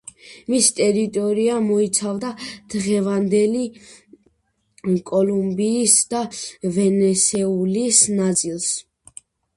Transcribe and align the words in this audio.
მისი 0.51 0.69
ტერიტორია 0.77 1.57
მოიცავდა 1.65 2.31
დღევანდელი 2.75 4.97
კოლუმბიის 5.11 5.95
და 6.15 6.23
ვენესუელის 6.79 8.01
ნაწილს. 8.23 8.71